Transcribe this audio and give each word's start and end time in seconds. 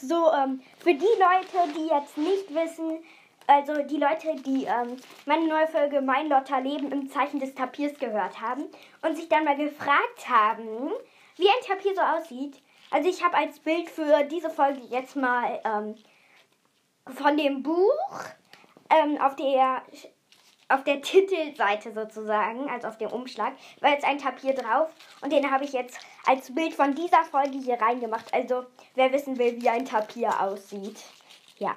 So, 0.00 0.32
ähm, 0.32 0.60
für 0.78 0.94
die 0.94 1.04
Leute, 1.04 1.72
die 1.74 1.86
jetzt 1.86 2.16
nicht 2.18 2.54
wissen, 2.54 2.98
also 3.46 3.82
die 3.82 3.96
Leute, 3.96 4.34
die 4.44 4.64
ähm, 4.64 4.96
meine 5.24 5.46
neue 5.46 5.68
Folge 5.68 6.00
Mein 6.00 6.28
Lotter 6.28 6.60
Leben 6.60 6.90
im 6.90 7.08
Zeichen 7.08 7.38
des 7.38 7.54
Tapirs 7.54 7.98
gehört 7.98 8.40
haben 8.40 8.64
und 9.02 9.16
sich 9.16 9.28
dann 9.28 9.44
mal 9.44 9.56
gefragt 9.56 10.28
haben, 10.28 10.90
wie 11.36 11.48
ein 11.48 11.66
Tapir 11.66 11.94
so 11.94 12.00
aussieht. 12.00 12.60
Also 12.90 13.08
ich 13.08 13.24
habe 13.24 13.36
als 13.36 13.60
Bild 13.60 13.88
für 13.88 14.24
diese 14.24 14.50
Folge 14.50 14.80
jetzt 14.90 15.16
mal 15.16 15.60
ähm, 15.64 15.94
von 17.14 17.36
dem 17.36 17.62
Buch 17.62 18.24
ähm, 18.90 19.20
auf 19.20 19.36
der 19.36 19.82
auf 20.68 20.84
der 20.84 21.00
Titelseite 21.00 21.92
sozusagen, 21.92 22.68
also 22.68 22.88
auf 22.88 22.98
dem 22.98 23.10
Umschlag, 23.10 23.54
war 23.80 23.90
jetzt 23.90 24.04
ein 24.04 24.18
Tapir 24.18 24.54
drauf 24.54 24.90
und 25.20 25.32
den 25.32 25.50
habe 25.50 25.64
ich 25.64 25.72
jetzt 25.72 25.98
als 26.26 26.54
Bild 26.54 26.74
von 26.74 26.94
dieser 26.94 27.24
Folge 27.24 27.58
hier 27.58 27.80
reingemacht. 27.80 28.32
Also 28.34 28.64
wer 28.94 29.12
wissen 29.12 29.38
will, 29.38 29.60
wie 29.60 29.68
ein 29.68 29.84
Tapir 29.84 30.40
aussieht. 30.40 31.04
Ja. 31.58 31.76